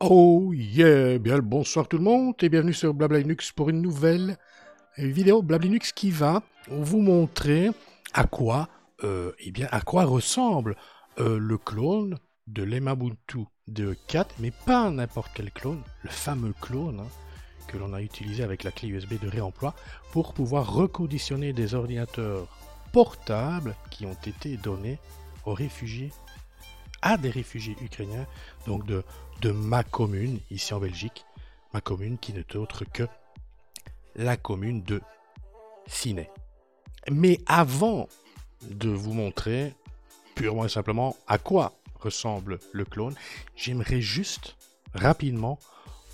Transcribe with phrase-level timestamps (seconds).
[0.00, 3.82] Oh yeah, bien le bonsoir tout le monde et bienvenue sur Blabla Linux pour une
[3.82, 4.36] nouvelle
[4.96, 7.70] vidéo Blabla Linux qui va vous montrer
[8.14, 8.68] à quoi,
[9.02, 10.76] euh, eh bien, à quoi ressemble
[11.18, 17.00] euh, le clone de l'Emabuntu de 4, mais pas n'importe quel clone, le fameux clone
[17.00, 17.08] hein,
[17.66, 19.74] que l'on a utilisé avec la clé USB de réemploi
[20.12, 22.46] pour pouvoir reconditionner des ordinateurs
[22.92, 25.00] portables qui ont été donnés
[25.44, 26.12] aux réfugiés
[27.02, 28.26] à des réfugiés ukrainiens,
[28.66, 29.02] donc de,
[29.50, 31.24] ma commune, ici en Belgique,
[31.72, 33.04] ma commune qui n'est autre que
[34.16, 35.00] la commune de
[35.86, 36.28] Ciné.
[37.10, 38.08] Mais avant
[38.62, 39.74] de vous montrer
[40.34, 43.14] purement et simplement à quoi ressemble le clone,
[43.56, 44.56] j'aimerais juste
[44.94, 45.58] rapidement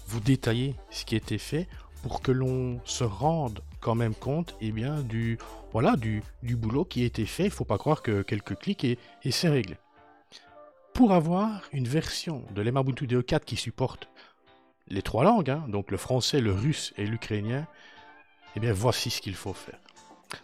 [0.07, 1.67] vous détailler ce qui a été fait
[2.03, 5.39] pour que l'on se rende quand même compte eh bien, du,
[5.73, 7.45] voilà, du, du boulot qui a été fait.
[7.45, 9.77] Il ne faut pas croire que quelques clics et, et c'est réglé.
[10.95, 14.09] Pour avoir une version de l'Emabuntu DE4 qui supporte
[14.87, 17.67] les trois langues, hein, donc le français, le russe et l'ukrainien,
[18.55, 19.81] eh bien voici ce qu'il faut faire.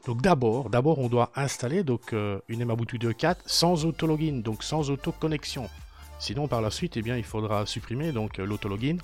[0.06, 5.69] Donc d'abord, d'abord on doit installer euh, une Emabuntu DE4 sans autologin, donc sans autoconnexion.
[6.19, 8.97] Sinon par la suite, eh bien il faudra supprimer donc l'autologin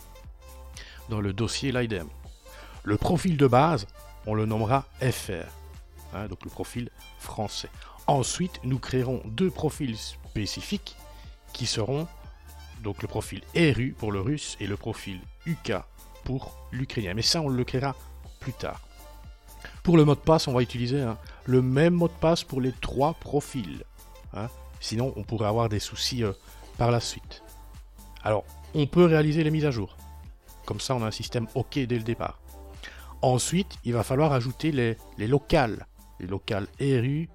[1.11, 2.09] dans le dossier LIDEM.
[2.83, 3.87] Le profil de base,
[4.27, 5.47] on le nommera FR,
[6.13, 7.71] hein, donc le profil français.
[8.09, 10.97] Ensuite, nous créerons deux profils spécifiques
[11.57, 12.07] qui seront
[12.83, 15.73] donc le profil ERU pour le russe et le profil UK
[16.23, 17.15] pour l'ukrainien.
[17.15, 17.97] Mais ça, on le créera
[18.41, 18.83] plus tard.
[19.83, 22.61] Pour le mot de passe, on va utiliser hein, le même mot de passe pour
[22.61, 23.85] les trois profils.
[24.35, 24.49] Hein.
[24.81, 26.33] Sinon, on pourrait avoir des soucis euh,
[26.77, 27.43] par la suite.
[28.23, 29.97] Alors, on peut réaliser les mises à jour.
[30.67, 32.39] Comme ça, on a un système OK dès le départ.
[33.23, 35.87] Ensuite, il va falloir ajouter les, les locales.
[36.21, 37.31] Les locales ERU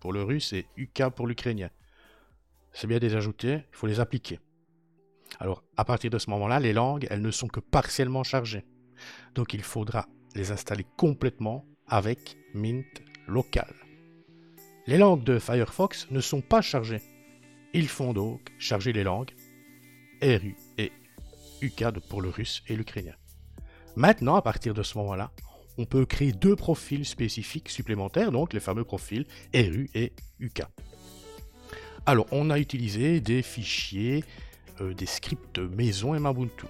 [0.00, 1.70] pour le russe et UK pour l'ukrainien
[2.72, 4.40] c'est bien des ajoutés, il faut les appliquer.
[5.40, 8.64] Alors, à partir de ce moment-là, les langues, elles ne sont que partiellement chargées.
[9.34, 13.72] Donc, il faudra les installer complètement avec Mint local.
[14.86, 17.02] Les langues de Firefox ne sont pas chargées.
[17.72, 19.32] Ils font donc charger les langues
[20.22, 20.92] RU et
[21.62, 23.14] UK pour le russe et l'ukrainien.
[23.96, 25.30] Maintenant, à partir de ce moment-là,
[25.78, 30.62] on peut créer deux profils spécifiques supplémentaires, donc les fameux profils RU et UK.
[32.04, 34.24] Alors, on a utilisé des fichiers,
[34.80, 36.66] euh, des scripts maison Mabuntu.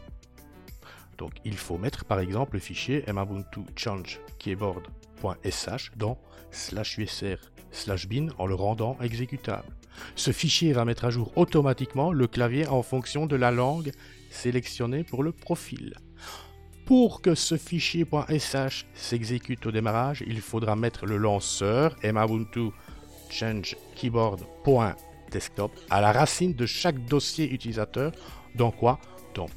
[1.17, 6.19] Donc, il faut mettre par exemple le fichier mabuntu change keyboard.sh dans
[6.51, 7.39] slash usr
[7.71, 9.69] slash bin en le rendant exécutable.
[10.17, 13.93] Ce fichier va mettre à jour automatiquement le clavier en fonction de la langue
[14.31, 15.95] sélectionnée pour le profil.
[16.85, 22.71] Pour que ce fichier .sh s'exécute au démarrage, il faudra mettre le lanceur mabuntu
[23.31, 28.13] change keyboard.sh desktop à la racine de chaque dossier utilisateur
[28.55, 28.99] dans quoi
[29.35, 29.49] Dans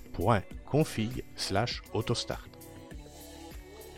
[0.65, 2.47] .config slash autostart.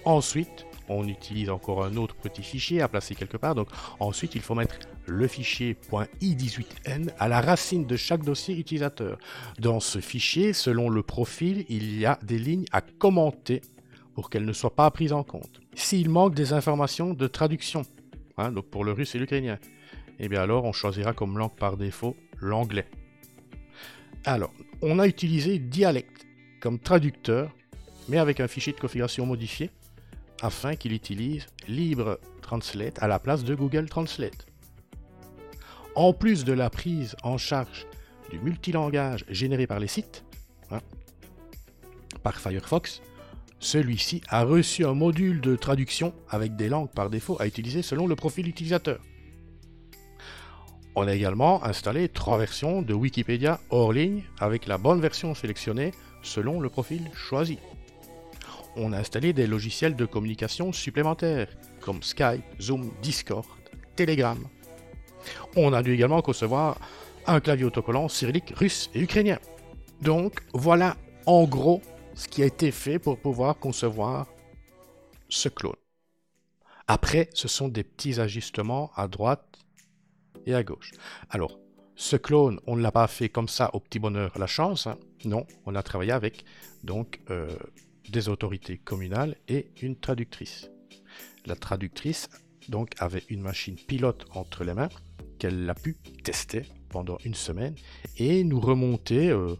[0.05, 3.55] Ensuite, on utilise encore un autre petit fichier à placer quelque part.
[3.55, 9.17] Donc ensuite, il faut mettre le fichier .i18n à la racine de chaque dossier utilisateur.
[9.59, 13.61] Dans ce fichier, selon le profil, il y a des lignes à commenter
[14.13, 15.61] pour qu'elles ne soient pas prises en compte.
[15.75, 17.83] S'il manque des informations de traduction,
[18.37, 19.59] hein, donc pour le russe et l'ukrainien,
[20.19, 22.87] eh bien alors on choisira comme langue par défaut l'anglais.
[24.25, 26.25] Alors, on a utilisé dialecte
[26.59, 27.55] comme traducteur,
[28.09, 29.69] mais avec un fichier de configuration modifié,
[30.41, 34.45] afin qu'il utilise Libre Translate à la place de Google Translate.
[35.95, 37.87] En plus de la prise en charge
[38.29, 40.23] du multilangage généré par les sites,
[40.71, 40.81] hein,
[42.21, 43.01] par Firefox,
[43.59, 48.05] celui-ci a reçu un module de traduction avec des langues par défaut à utiliser selon
[48.05, 48.99] le profil utilisateur.
[50.99, 55.91] On a également installé trois versions de Wikipédia hors ligne avec la bonne version sélectionnée
[56.23, 57.59] selon le profil choisi.
[58.75, 61.49] On a installé des logiciels de communication supplémentaires
[61.81, 63.45] comme Skype, Zoom, Discord,
[63.95, 64.39] Telegram.
[65.55, 66.79] On a dû également concevoir
[67.27, 69.37] un clavier autocollant cyrillique russe et ukrainien.
[70.01, 71.83] Donc voilà en gros
[72.15, 74.25] ce qui a été fait pour pouvoir concevoir
[75.29, 75.75] ce clone.
[76.87, 79.56] Après, ce sont des petits ajustements à droite
[80.45, 80.91] et à gauche.
[81.29, 81.59] Alors,
[81.95, 84.87] ce clone, on ne l'a pas fait comme ça au petit bonheur, la chance.
[84.87, 84.97] Hein.
[85.25, 86.45] Non, on a travaillé avec
[86.83, 87.47] donc euh,
[88.09, 90.69] des autorités communales et une traductrice.
[91.45, 92.29] La traductrice
[92.69, 94.89] donc avait une machine pilote entre les mains
[95.39, 97.75] qu'elle a pu tester pendant une semaine
[98.17, 99.55] et nous remonter euh,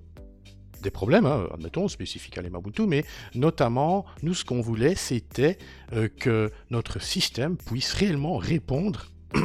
[0.81, 3.03] des problèmes, hein, admettons, spécifiques à l'Emabuntu, mais
[3.33, 5.57] notamment, nous, ce qu'on voulait, c'était
[5.93, 9.07] euh, que notre système puisse réellement répondre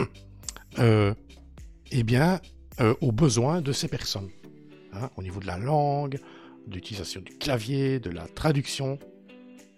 [1.93, 2.41] eh bien,
[2.81, 4.31] euh, aux besoins de ces personnes.
[4.94, 6.19] Hein, au niveau de la langue,
[6.67, 8.99] d'utilisation du clavier, de la traduction.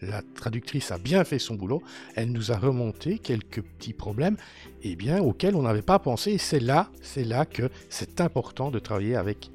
[0.01, 1.83] La traductrice a bien fait son boulot.
[2.15, 4.37] Elle nous a remonté quelques petits problèmes
[4.83, 6.39] eh bien, auxquels on n'avait pas pensé.
[6.39, 9.51] C'est là, c'est là que c'est important de travailler avec,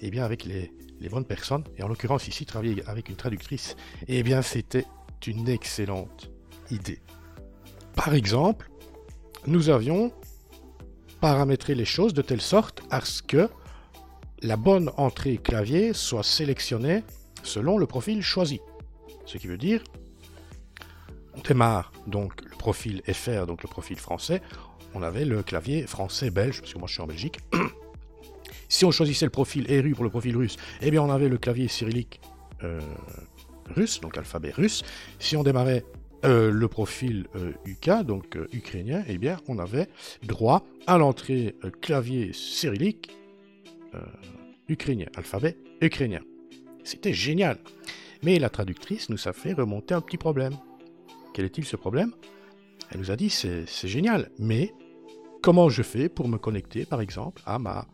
[0.00, 1.64] eh bien, avec les, les bonnes personnes.
[1.76, 3.76] Et en l'occurrence ici, travailler avec une traductrice.
[4.08, 4.86] Eh bien, c'était
[5.26, 6.30] une excellente
[6.70, 7.00] idée.
[7.94, 8.70] Par exemple,
[9.46, 10.12] nous avions
[11.20, 13.48] paramétrer les choses de telle sorte à ce que
[14.42, 17.04] la bonne entrée clavier soit sélectionnée
[17.42, 18.60] selon le profil choisi.
[19.26, 19.82] Ce qui veut dire,
[21.34, 24.42] on démarre donc le profil FR, donc le profil français,
[24.94, 27.38] on avait le clavier français-belge, parce que moi je suis en Belgique.
[28.68, 31.38] si on choisissait le profil RU pour le profil russe, eh bien on avait le
[31.38, 32.20] clavier cyrillique
[32.64, 32.80] euh,
[33.76, 34.82] russe, donc alphabet russe.
[35.18, 35.84] Si on démarrait
[36.24, 37.26] euh, le profil
[37.64, 39.88] UK, euh, donc euh, ukrainien, eh bien, on avait
[40.22, 43.10] droit à l'entrée clavier cyrillique
[44.68, 46.20] ukrainien, alphabet ukrainien.
[46.84, 47.58] C'était génial.
[48.22, 50.52] Mais la traductrice nous a fait remonter un petit problème.
[51.32, 52.12] Quel est-il ce problème?
[52.90, 54.72] Elle nous a dit c'est génial, mais
[55.42, 57.86] comment je fais pour me connecter, par exemple, à ma,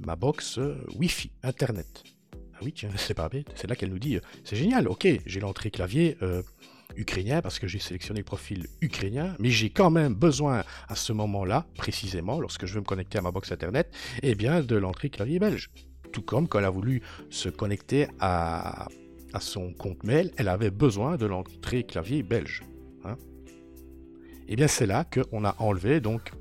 [0.00, 0.58] ma box
[0.96, 2.04] Wi-Fi, Internet?
[2.54, 3.52] Ah oui, tiens, c'est pas bête.
[3.54, 6.16] C'est là qu'elle nous dit c'est génial, ok, j'ai l'entrée clavier
[6.96, 11.12] ukrainien parce que j'ai sélectionné le profil ukrainien, mais j'ai quand même besoin à ce
[11.12, 13.90] moment-là, précisément, lorsque je veux me connecter à ma box internet,
[14.22, 15.70] eh bien de l'entrée clavier belge.
[16.12, 18.88] Tout comme quand elle a voulu se connecter à,
[19.32, 22.62] à son compte mail, elle avait besoin de l'entrée clavier belge.
[23.04, 23.16] Hein.
[24.48, 26.32] Eh bien c'est là qu'on a enlevé donc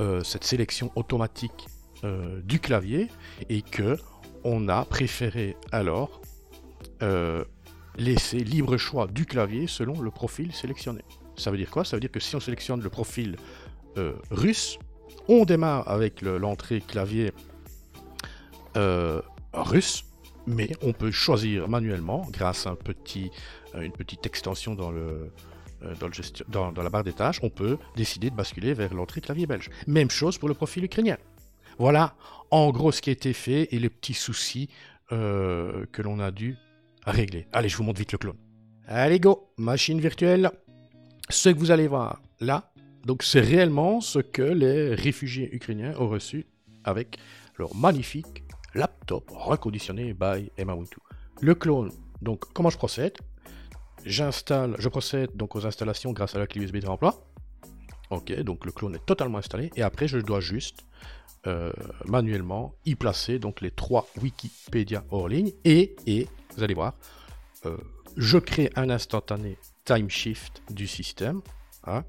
[0.00, 1.66] euh, cette sélection automatique
[2.04, 3.08] euh, du clavier
[3.48, 3.96] et que
[4.44, 6.20] on a préféré alors
[7.02, 7.44] euh,
[7.96, 11.02] laisser libre choix du clavier selon le profil sélectionné.
[11.36, 11.84] Ça veut dire quoi?
[11.84, 13.36] Ça veut dire que si on sélectionne le profil
[13.96, 14.78] euh, russe,
[15.28, 17.32] on démarre avec l'entrée clavier
[18.76, 19.20] euh,
[19.52, 20.04] russe,
[20.46, 24.92] mais on peut choisir manuellement, grâce à euh, une petite extension dans,
[26.48, 29.70] dans la barre des tâches, on peut décider de basculer vers l'entrée clavier belge.
[29.86, 31.18] Même chose pour le profil ukrainien.
[31.78, 32.14] Voilà
[32.50, 34.68] en gros ce qui a été fait et les petits soucis
[35.08, 36.56] que l'on a dû
[37.06, 37.46] régler.
[37.52, 38.36] Allez, je vous montre vite le clone.
[38.86, 40.50] Allez, go Machine virtuelle.
[41.28, 42.72] Ce que vous allez voir là,
[43.06, 46.46] donc c'est réellement ce que les réfugiés ukrainiens ont reçu
[46.84, 47.18] avec
[47.58, 48.44] leur magnifique
[48.74, 50.98] laptop reconditionné by Emawintu.
[51.40, 51.90] Le clone,
[52.20, 53.16] donc comment je procède?
[54.04, 57.24] J'installe, je procède donc aux installations grâce à la clé USB de remploi.
[58.10, 60.84] Ok, donc le clone est totalement installé et après je dois juste
[61.46, 61.72] euh,
[62.06, 66.94] manuellement y placer donc les trois Wikipédia hors ligne et, et vous allez voir,
[67.66, 67.76] euh,
[68.16, 71.40] je crée un instantané time shift du système,
[71.84, 72.04] hein,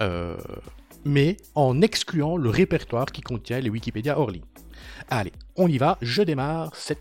[0.00, 0.36] euh,
[1.04, 4.44] mais en excluant le répertoire qui contient les Wikipédia hors ligne.
[5.08, 7.00] Allez, on y va, je démarre cette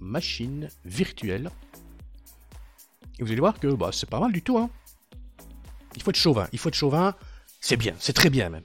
[0.00, 1.50] machine virtuelle.
[3.18, 4.58] Et vous allez voir que bah, c'est pas mal du tout.
[4.58, 4.70] Hein.
[5.96, 7.14] Il faut être chauvin, il faut être chauvin,
[7.60, 8.64] c'est bien, c'est très bien même.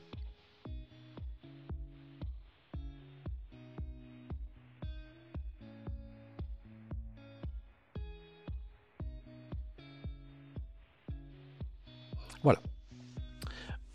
[12.43, 12.59] Voilà.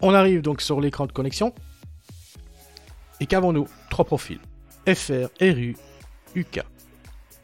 [0.00, 1.55] On arrive donc sur l'écran de connexion.
[3.20, 3.69] Et qu'avons-nous?
[3.91, 4.41] Trois profils.
[4.86, 5.76] FR, RU,
[6.34, 6.60] UK.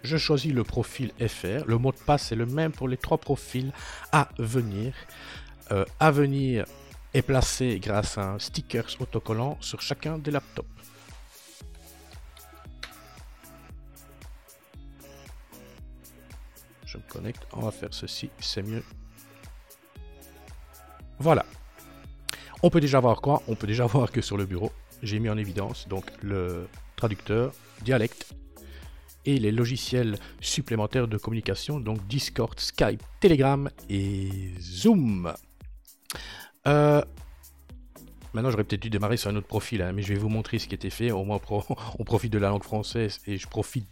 [0.03, 1.65] Je choisis le profil FR.
[1.67, 3.73] Le mot de passe est le même pour les trois profils
[4.11, 4.93] à venir.
[5.71, 6.67] Euh, à venir
[7.15, 10.69] est placé grâce à un sticker autocollant sur chacun des laptops.
[16.85, 18.83] Je me connecte, on va faire ceci, c'est mieux
[21.23, 21.47] voilà.
[22.65, 23.43] On peut déjà voir quoi?
[23.47, 24.73] On peut déjà voir que sur le bureau,
[25.05, 27.53] j'ai mis en évidence donc le traducteur,
[27.83, 28.35] dialecte
[29.25, 35.33] et les logiciels supplémentaires de communication, donc Discord, Skype, Telegram et Zoom.
[36.67, 37.03] Euh,
[38.33, 40.59] maintenant, j'aurais peut-être dû démarrer sur un autre profil, hein, mais je vais vous montrer
[40.59, 41.13] ce qui était fait.
[41.13, 41.41] Au moins,
[42.01, 43.87] on profite de la langue française et je profite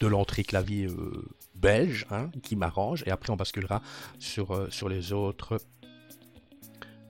[0.00, 1.24] de, l'entrée clavier euh,
[1.54, 3.04] belge hein, qui m'arrange.
[3.06, 3.80] Et après, on basculera
[4.18, 5.58] sur, euh, sur les autres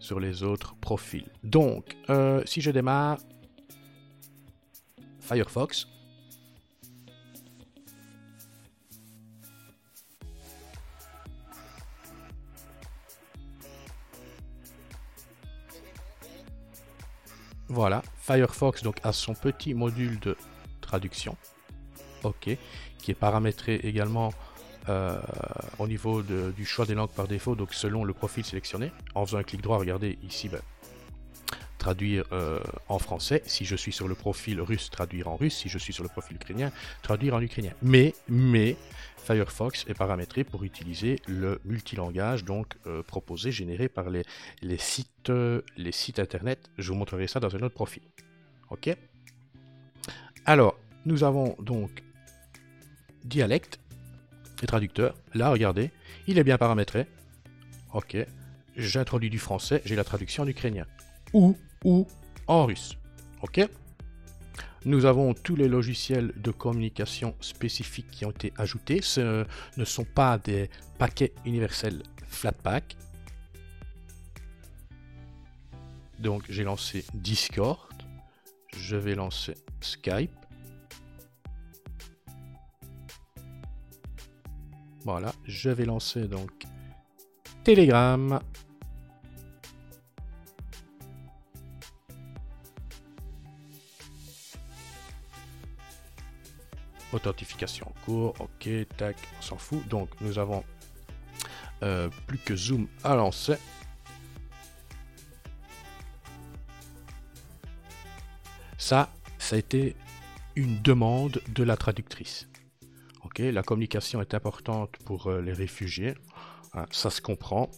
[0.04, 1.30] sur les autres profils.
[1.42, 3.18] Donc, euh, si je démarre
[5.20, 5.88] Firefox,
[17.68, 20.37] Voilà, Firefox donc a son petit module de
[20.80, 21.37] traduction,
[22.23, 22.56] ok,
[22.99, 24.32] qui est paramétré également
[24.88, 25.19] euh,
[25.79, 28.93] au niveau du choix des langues par défaut, donc selon le profil sélectionné.
[29.14, 30.61] En faisant un clic droit, regardez ici, ben,
[31.79, 33.43] traduire euh, en français.
[33.47, 35.57] Si je suis sur le profil russe, traduire en russe.
[35.57, 36.71] Si je suis sur le profil ukrainien,
[37.03, 37.73] traduire en ukrainien.
[37.83, 38.76] Mais, mais,
[39.25, 44.23] Firefox est paramétré pour utiliser le multilangage donc euh, proposé, généré par les,
[44.61, 45.33] les, sites,
[45.76, 46.71] les sites internet.
[46.76, 48.03] Je vous montrerai ça dans un autre profil.
[48.71, 48.95] Ok?
[50.45, 52.03] Alors, nous avons donc
[53.25, 53.79] dialecte
[54.62, 55.14] et traducteur.
[55.34, 55.90] Là, regardez,
[56.26, 57.06] il est bien paramétré.
[57.92, 58.16] Ok.
[58.76, 60.87] J'introduis du français, j'ai la traduction en ukrainien.
[61.32, 62.06] Ou, ou
[62.46, 62.96] en russe.
[63.42, 63.68] Ok
[64.87, 69.00] nous avons tous les logiciels de communication spécifiques qui ont été ajoutés.
[69.02, 69.46] Ce
[69.76, 70.68] ne sont pas des
[70.99, 72.96] paquets universels Flatpak.
[76.18, 77.94] Donc j'ai lancé Discord.
[78.76, 80.32] Je vais lancer Skype.
[85.04, 86.64] Voilà, je vais lancer donc
[87.62, 88.40] Telegram.
[97.12, 99.87] Authentification en cours, ok, tac, on s'en fout.
[99.88, 100.64] Donc nous avons
[101.82, 103.56] euh, plus que Zoom à lancer.
[108.78, 109.96] Ça, ça a été
[110.56, 112.49] une demande de la traductrice.
[113.38, 116.14] La communication est importante pour euh, les réfugiés,
[116.73, 117.69] hein, ça se comprend.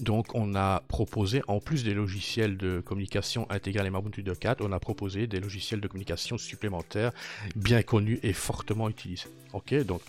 [0.00, 4.72] Donc on a proposé, en plus des logiciels de communication intégrale et Ubuntu 4, on
[4.72, 7.12] a proposé des logiciels de communication supplémentaires
[7.54, 9.28] bien connus et fortement utilisés.
[9.52, 10.00] Ok, donc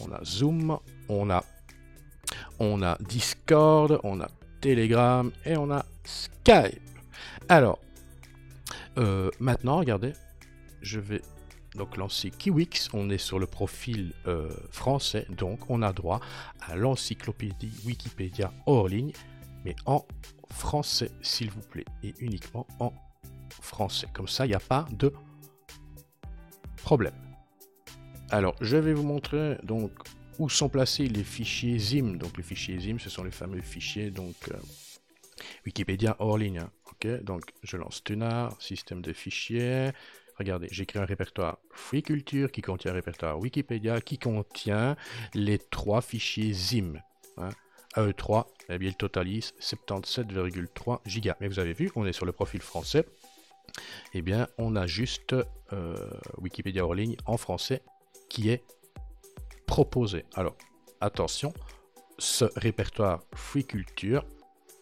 [0.00, 1.44] on a Zoom, on a,
[2.58, 4.28] on a Discord, on a
[4.60, 6.80] Telegram et on a Skype.
[7.48, 7.78] Alors,
[8.96, 10.14] euh, maintenant, regardez,
[10.80, 11.20] je vais
[11.74, 16.20] donc lancer Kiwix, on est sur le profil euh, français, donc on a droit
[16.60, 19.12] à l'encyclopédie Wikipédia hors ligne
[19.64, 20.06] mais en
[20.50, 22.92] français, s'il vous plaît, et uniquement en
[23.50, 24.06] français.
[24.12, 25.12] Comme ça, il n'y a pas de
[26.76, 27.14] problème.
[28.30, 29.90] Alors, je vais vous montrer donc
[30.38, 32.16] où sont placés les fichiers ZIM.
[32.16, 34.56] Donc, les fichiers ZIM, ce sont les fameux fichiers donc euh,
[35.64, 36.58] Wikipédia hors ligne.
[36.58, 36.70] Hein.
[36.90, 39.90] Ok, donc je lance Tunar, système de fichiers.
[40.38, 44.96] Regardez, j'ai créé un répertoire Free Culture qui contient un répertoire Wikipédia qui contient
[45.32, 47.00] les trois fichiers ZIM.
[47.36, 47.50] Hein.
[47.96, 51.36] AE3, eh bien, il totalise 77,3 gigas.
[51.40, 53.06] Mais vous avez vu, on est sur le profil français.
[54.12, 55.34] Eh bien, on a juste
[55.72, 55.96] euh,
[56.38, 57.82] Wikipédia hors ligne en français
[58.28, 58.64] qui est
[59.66, 60.24] proposé.
[60.34, 60.56] Alors,
[61.00, 61.52] attention,
[62.18, 64.24] ce répertoire Free Culture,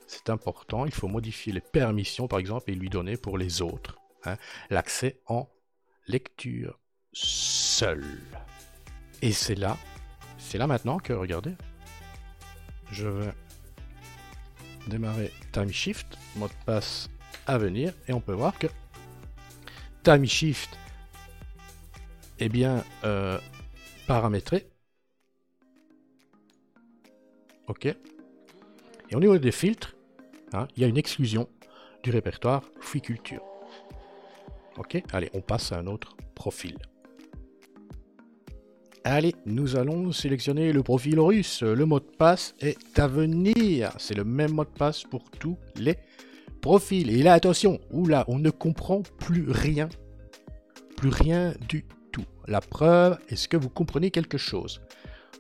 [0.07, 0.87] c'est important.
[0.87, 4.37] Il faut modifier les permissions, par exemple, et lui donner pour les autres hein,
[4.71, 5.49] l'accès en
[6.07, 6.79] lecture
[7.13, 8.05] seul.
[9.21, 9.77] Et c'est là,
[10.39, 11.55] c'est là maintenant que, regardez,
[12.91, 13.33] je vais
[14.89, 17.09] démarrer Time Shift, mot de passe
[17.47, 18.67] à venir, et on peut voir que
[20.03, 20.77] Time Shift
[22.39, 23.39] est bien euh,
[24.07, 24.67] paramétré.
[27.69, 27.87] OK.
[27.87, 29.95] Et au niveau des filtres,
[30.53, 31.49] hein, il y a une exclusion
[32.03, 33.52] du répertoire Free Culture.
[34.79, 36.79] OK, allez, on passe à un autre profil.
[39.05, 41.63] Allez, nous allons sélectionner le profil russe.
[41.63, 43.93] Le mot de passe est à venir.
[43.99, 45.97] C'est le même mot de passe pour tous les
[46.61, 47.11] profils.
[47.11, 49.89] Et là, attention, oula, on ne comprend plus rien.
[50.97, 52.25] Plus rien du tout.
[52.47, 54.81] La preuve, est-ce que vous comprenez quelque chose?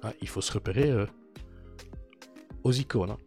[0.03, 1.07] Ah, Il faut se repérer euh,
[2.65, 3.13] aux icônes.
[3.13, 3.19] Hein.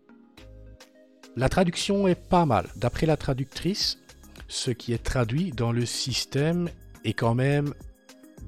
[1.38, 2.68] La traduction est pas mal.
[2.76, 4.00] D'après la traductrice,
[4.48, 6.70] ce qui est traduit dans le système
[7.04, 7.74] est quand même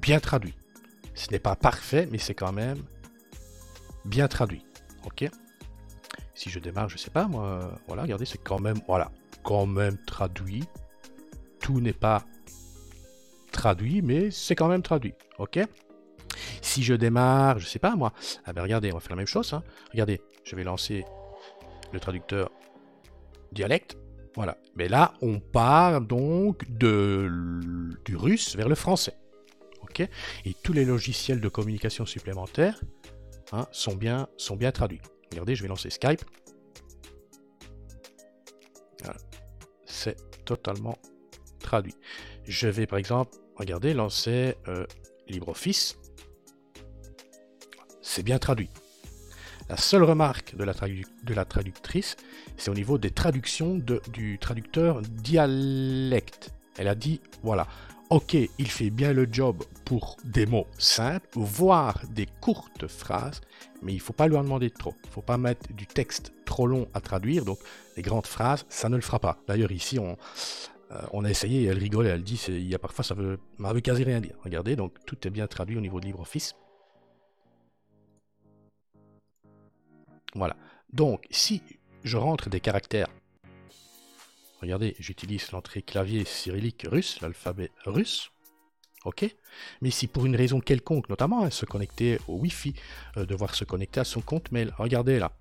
[0.02, 0.56] bien traduit.
[1.14, 2.84] Ce n'est pas parfait, mais c'est quand même
[4.06, 4.66] bien traduit.
[5.06, 5.30] Ok?
[6.36, 9.12] Si je démarre, je sais pas, moi, voilà, regardez, c'est quand même, voilà,
[9.44, 10.64] quand même traduit.
[11.60, 12.24] Tout n'est pas
[13.52, 15.16] traduit, mais c'est quand même traduit.
[15.40, 15.60] Ok?
[16.62, 18.14] Si je démarre, je sais pas, moi,
[18.46, 19.54] ah ben regardez, on va faire la même chose.
[19.54, 19.64] Hein.
[19.92, 21.06] Regardez, je vais lancer
[21.92, 22.52] le traducteur
[23.52, 23.98] dialecte.
[24.38, 24.58] Voilà.
[24.76, 27.30] Mais là, on part donc de,
[28.06, 29.18] du russe vers le français.
[30.46, 32.80] Et tous les logiciels de communication supplémentaires
[33.52, 35.02] hein, sont, bien, sont bien traduits.
[35.32, 36.22] Regardez, je vais lancer Skype.
[39.86, 40.98] C'est totalement
[41.60, 41.96] traduit.
[42.44, 44.86] Je vais par exemple, regardez, lancer euh,
[45.28, 45.98] LibreOffice.
[48.02, 48.70] C'est bien traduit.
[49.70, 52.16] La seule remarque de la, traductrice,
[52.56, 53.82] c'est au niveau des traductions
[54.14, 56.52] du traducteur dialecte.
[56.78, 57.68] Elle a dit, voilà,
[58.10, 63.42] ok, il fait bien le job pour des mots simples, voire des courtes phrases,
[63.82, 64.94] mais il ne faut pas lui en demander trop.
[65.04, 67.60] Il ne faut pas mettre du texte trop long à traduire, donc
[67.98, 69.38] les grandes phrases, ça ne le fera pas.
[69.48, 70.18] D'ailleurs, ici, on,
[70.92, 73.82] euh, a essayé, elle rigole, elle dit, il y a parfois, ça veut, ça veut
[73.82, 74.36] quasi rien dire.
[74.46, 76.56] Regardez, donc tout est bien traduit au niveau de LibreOffice.
[80.36, 80.56] Voilà.
[80.92, 81.62] Donc, si
[82.04, 83.10] je rentre des caractères,
[84.62, 88.32] regardez, j'utilise l'entrée clavier cyrillique russe, l'alphabet russe,
[89.06, 89.36] ok
[89.82, 92.74] Mais si pour une raison quelconque, notamment hein, se connecter au Wi-Fi,
[93.18, 95.32] euh, devoir se connecter à son compte mail, regardez là.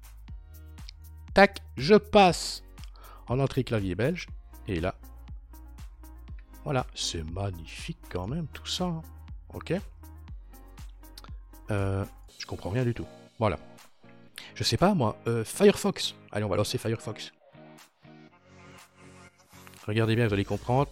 [1.34, 2.62] Tac, je passe
[3.28, 4.26] en entrée clavier belge,
[4.68, 4.96] et là,
[6.64, 9.02] voilà, c'est magnifique quand même tout ça, hein.
[9.54, 9.74] ok
[11.70, 12.04] euh,
[12.38, 13.06] Je comprends rien du tout.
[13.38, 13.58] Voilà.
[14.56, 16.14] Je sais pas moi, euh, Firefox.
[16.32, 17.30] Allez, on va lancer Firefox.
[19.86, 20.90] Regardez bien, vous allez comprendre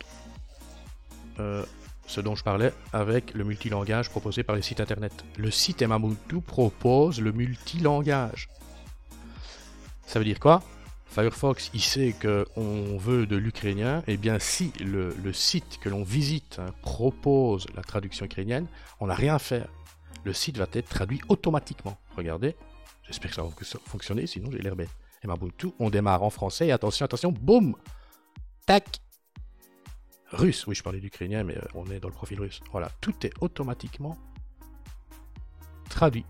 [1.40, 1.64] euh,
[2.06, 5.24] ce dont je parlais avec le multilangage proposé par les sites internet.
[5.38, 8.50] Le site Emamutu propose le multilangage.
[10.06, 10.62] Ça veut dire quoi?
[11.06, 16.58] Firefox, il sait qu'on veut de l'ukrainien, eh bien si le, site que l'on visite
[16.58, 18.66] hein, propose la traduction ukrainienne,
[19.00, 19.68] on n'a rien à faire.
[20.24, 21.96] Le site va être traduit automatiquement.
[22.16, 22.56] Regardez,
[23.06, 24.90] J'espère que ça va fonctionner, sinon j'ai l'air bête.
[25.22, 26.70] Et ma tout, on démarre en français.
[26.70, 27.76] Attention, attention, boum
[28.66, 29.00] Tac
[30.32, 32.60] Russe, oui, je parlais d'ukrainien, mais euh, on est dans le profil russe.
[32.72, 34.18] Voilà, tout est automatiquement
[35.88, 36.26] traduit.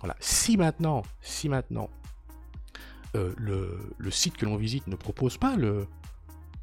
[0.00, 1.90] Voilà, si maintenant, si maintenant,
[3.14, 5.86] euh, le, site que l'on visite ne propose pas le,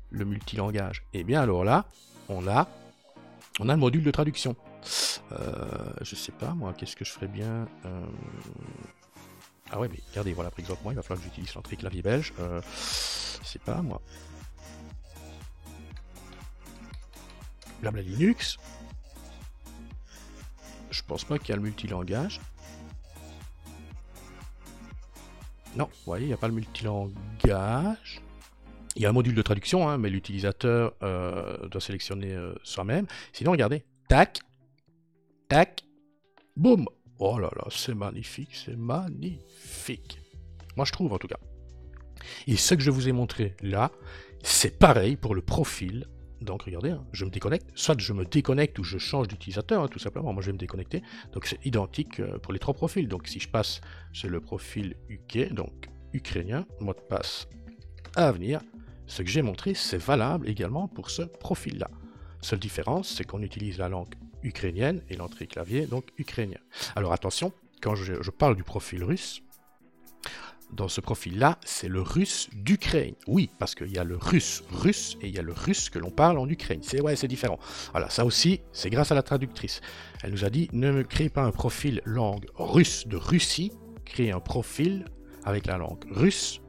[0.10, 1.86] le multilangage, eh bien alors là,
[2.28, 2.68] on a,
[3.60, 4.56] on a le module de traduction.
[5.32, 8.06] Euh, je sais pas, moi, qu'est-ce que je ferais bien euh,
[9.72, 12.02] Ah ouais, mais regardez, voilà, par exemple, moi, il va falloir que j'utilise l'entrée clavier
[12.02, 12.34] belge.
[12.40, 12.62] Euh,
[13.42, 14.02] je sais pas, moi.
[17.82, 18.58] Blabla Linux.
[20.92, 22.42] Je pense pas qu'il y a le multilangage.
[25.76, 28.22] Non, vous voyez, il n'y a pas le multilangage.
[28.96, 33.06] Il y a un module de traduction, hein, mais l'utilisateur doit sélectionner soi-même.
[33.32, 34.40] Sinon, regardez, tac,
[35.50, 35.84] tac,
[36.56, 36.86] boum.
[37.18, 40.22] Oh là là, c'est magnifique, c'est magnifique.
[40.78, 41.40] Moi, je trouve en tout cas.
[42.48, 43.92] Et ce que je vous ai montré là,
[44.44, 46.06] c'est pareil pour le profil.
[46.40, 49.88] Donc regardez, hein, je me déconnecte, soit je me déconnecte ou je change d'utilisateur, hein,
[49.90, 50.32] tout simplement.
[50.32, 51.02] Moi, je vais me déconnecter.
[51.34, 53.08] Donc c'est identique euh, pour les trois profils.
[53.08, 53.82] Donc si je passe
[54.14, 57.48] sur le profil UK, donc ukrainien, mot de passe
[58.16, 58.62] à venir,
[59.08, 61.90] ce que j'ai montré, c'est valable également pour ce profil-là.
[62.42, 66.60] Seule différence, c'est qu'on utilise la langue ukrainienne et l'entrée clavier, donc ukrainien.
[66.96, 69.42] Alors attention, quand je, parle du profil russe,
[70.72, 73.16] dans ce profil-là, c'est le russe d'Ukraine.
[73.26, 75.98] Oui, parce qu'il y a le russe russe et il y a le russe que
[75.98, 76.82] l'on parle en Ukraine.
[76.84, 77.58] C'est ouais, c'est différent.
[77.92, 79.82] Voilà, ça aussi, c'est grâce à la traductrice.
[80.22, 83.72] Elle nous a dit ne me créez pas un profil langue russe de Russie,
[84.06, 85.06] créez un profil
[85.44, 86.62] avec la langue russe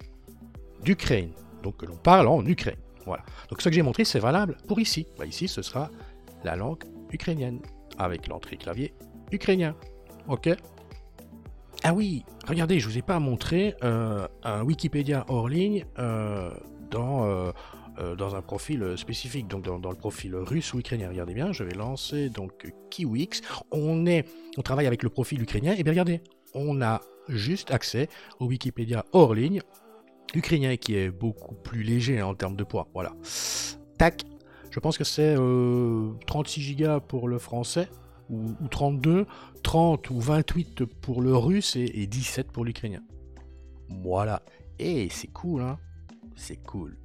[0.82, 1.32] d'Ukraine.
[1.62, 2.78] Donc que l'on parle en Ukraine.
[3.04, 3.24] Voilà.
[3.50, 5.06] Donc ce que j'ai montré, c'est valable pour ici.
[5.18, 5.90] Bah, ici, ce sera
[6.42, 7.60] la langue ukrainienne,
[7.98, 8.94] avec l'entrée clavier
[9.32, 9.74] ukrainien.
[10.28, 10.48] Ok
[11.82, 16.50] Ah oui, regardez, je vous ai pas montré euh, un Wikipédia hors ligne euh,
[16.90, 17.52] dans, euh,
[18.16, 21.08] dans un profil spécifique, donc dans, le profil russe ou ukrainien.
[21.08, 23.42] Regardez bien, je vais lancer donc Kiwix.
[23.70, 26.22] On, est, on travaille avec le profil ukrainien, et bien regardez,
[26.54, 28.08] on a juste accès
[28.40, 29.60] au Wikipédia hors ligne
[30.34, 32.88] ukrainien qui est beaucoup plus léger en termes de poids.
[32.94, 33.12] Voilà.
[33.98, 34.22] Tac,
[34.70, 37.88] je pense que c'est 36 euh, Go pour le français,
[38.30, 39.26] ou, 32,
[39.62, 43.02] 30 ou 28 pour le russe et, 17 pour l'ukrainien.
[43.88, 44.42] Voilà.
[44.78, 45.78] Et c'est cool, hein
[46.36, 46.96] C'est cool.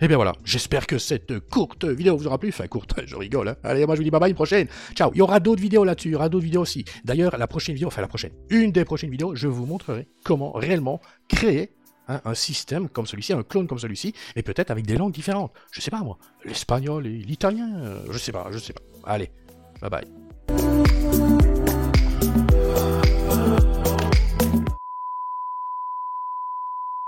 [0.00, 2.48] Et eh bien voilà, j'espère que cette courte vidéo vous aura plu.
[2.48, 3.46] Enfin, courte, je rigole.
[3.46, 3.56] Hein.
[3.62, 4.66] Allez, moi je vous dis bye bye, une prochaine.
[4.96, 5.12] Ciao.
[5.14, 6.84] Il y aura d'autres vidéos là-dessus, il y aura d'autres vidéos aussi.
[7.04, 10.50] D'ailleurs, la prochaine vidéo, enfin la prochaine, une des prochaines vidéos, je vous montrerai comment
[10.50, 11.70] réellement créer
[12.08, 15.52] Hein, un système comme celui-ci, un clone comme celui-ci, et peut-être avec des langues différentes.
[15.70, 18.82] Je sais pas moi, l'espagnol et l'italien, euh, je sais pas, je sais pas.
[19.04, 19.30] Allez,
[19.80, 20.21] bye bye.